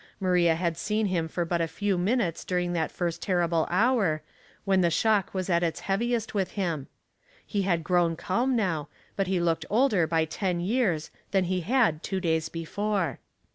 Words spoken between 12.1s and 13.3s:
days before.